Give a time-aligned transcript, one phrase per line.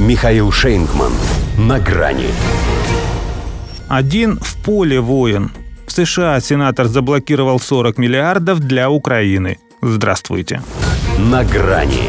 [0.00, 1.12] Михаил Шейнгман.
[1.58, 2.28] На грани.
[3.86, 5.50] Один в поле воин.
[5.86, 9.58] В США сенатор заблокировал 40 миллиардов для Украины.
[9.82, 10.62] Здравствуйте.
[11.18, 12.08] На грани.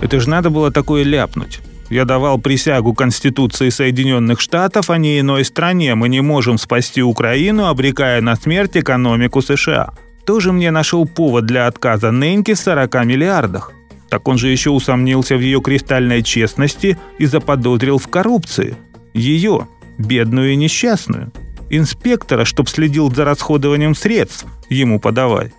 [0.00, 1.58] Это же надо было такое ляпнуть.
[1.88, 5.96] Я давал присягу Конституции Соединенных Штатов, а не иной стране.
[5.96, 9.94] Мы не можем спасти Украину, обрекая на смерть экономику США.
[10.24, 13.72] Тоже мне нашел повод для отказа Неньки в 40 миллиардах.
[14.10, 18.76] Так он же еще усомнился в ее кристальной честности и заподозрил в коррупции.
[19.14, 21.32] Ее, бедную и несчастную.
[21.70, 25.52] Инспектора, чтоб следил за расходованием средств, ему подавай.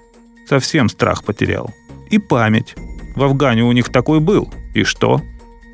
[0.48, 1.74] Совсем страх потерял.
[2.10, 2.76] И память.
[3.16, 4.54] В Афгане у них такой был.
[4.74, 5.22] И что?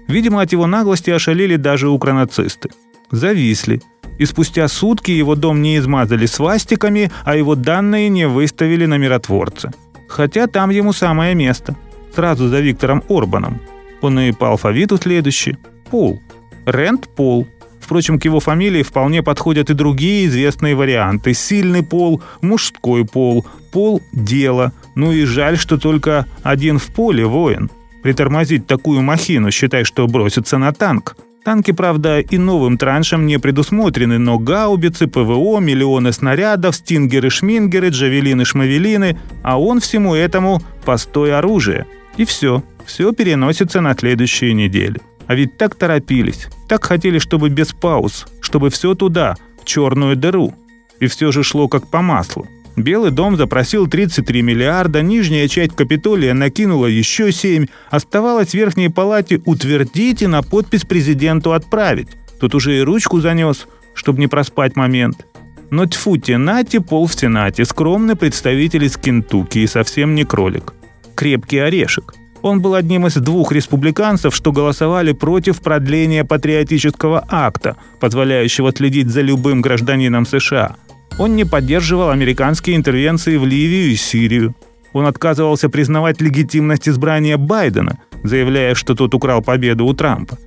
[0.08, 2.70] Видимо, от его наглости ошалели даже укронацисты.
[3.10, 3.82] Зависли.
[4.20, 9.72] И спустя сутки его дом не измазали свастиками, а его данные не выставили на миротворце.
[10.08, 11.76] Хотя там ему самое место–
[12.14, 13.60] сразу за Виктором Орбаном.
[14.02, 15.58] Он и по алфавиту следующий.
[15.90, 16.22] Пол.
[16.66, 17.48] Рент Пол.
[17.80, 21.34] Впрочем, к его фамилии вполне подходят и другие известные варианты.
[21.34, 24.74] Сильный пол, мужской пол, пол– дело.
[24.96, 27.72] Ну и жаль, что только один в поле воин.
[28.04, 31.16] Притормозить такую махину, считай, что бросится на танк.
[31.46, 39.58] Танки, правда, и новым траншем не предусмотрены, но гаубицы, ПВО, миллионы снарядов, стингеры-шмингеры, джавелины-шмавелины, а
[39.58, 41.86] он всему этому– постой оружия–
[42.18, 42.64] и все.
[42.86, 45.00] Все переносится на следующие недели.
[45.28, 46.48] А ведь так торопились.
[46.68, 48.26] Так хотели, чтобы без пауз.
[48.42, 50.54] Чтобы все туда, в черную дыру.
[51.00, 52.48] И все же шло как по маслу.
[52.76, 59.42] Белый дом запросил 33 миллиарда, нижняя часть Капитолия накинула еще 7, оставалось в верхней палате
[59.46, 62.10] утвердить и на подпись президенту отправить.
[62.40, 65.26] Тут уже и ручку занес, чтобы не проспать момент.
[65.72, 70.74] Но тьфу нати пол в Сенате, скромный представитель из Кентукки и совсем не кролик
[71.18, 72.14] крепкий орешек.
[72.42, 79.22] Он был одним из двух республиканцев, что голосовали против продления патриотического акта, позволяющего следить за
[79.22, 80.76] любым гражданином США.
[81.20, 84.54] Он не поддерживал американские интервенции в Ливию и Сирию.
[84.94, 90.38] Он отказывался признавать легитимность избрания Байдена, заявляя, что тот украл победу у Трампа.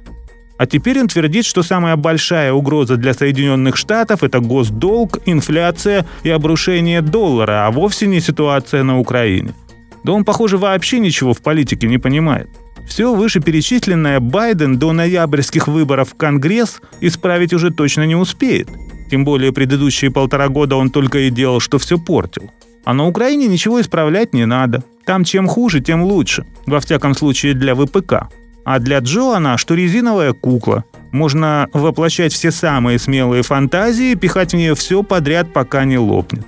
[0.59, 6.31] А теперь он твердит, что самая большая угроза для Соединенных Штатов– это госдолг, инфляция и
[6.31, 9.55] обрушение доллара, а вовсе не ситуация на Украине–
[10.05, 12.49] да он, похоже, вообще ничего в политике не понимает.
[12.87, 18.69] Все вышеперечисленное Байден до ноябрьских выборов в Конгресс исправить уже точно не успеет.
[19.11, 22.51] Тем более предыдущие полтора года он только и делал, что все портил.
[22.85, 24.83] А на Украине ничего исправлять не надо.
[25.05, 26.47] Там чем хуже, тем лучше.
[26.67, 28.29] Во всяком случае для ВПК.
[28.65, 30.85] А для Джо она, что резиновая кукла.
[31.13, 36.47] Можно воплощать все самые смелые фантазии, пихать в нее все подряд, пока не лопнет.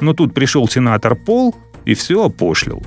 [0.00, 1.54] Но тут пришел сенатор Пол
[1.84, 2.82] и все опошлил.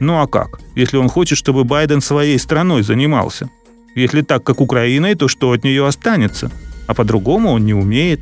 [0.00, 3.50] Ну а как, если он хочет, чтобы Байден своей страной занимался?
[3.94, 6.50] Если так, как Украиной, то что от нее останется?
[6.86, 8.20] А по-другому он не умеет.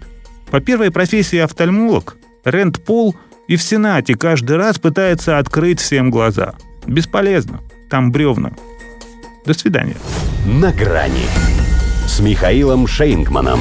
[0.51, 3.15] По первой профессии офтальмолог, Рэнд Пол
[3.49, 6.55] и в Сенате каждый раз пытается открыть всем глаза.
[6.87, 7.61] Бесполезно.
[7.91, 8.53] Там бревна.
[9.45, 9.97] До свидания.
[10.47, 11.27] На грани
[12.07, 13.61] с Михаилом Шейнгманом.